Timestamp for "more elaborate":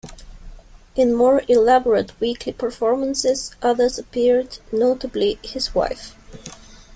1.13-2.19